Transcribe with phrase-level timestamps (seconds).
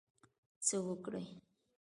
[0.65, 1.23] څه وکړی.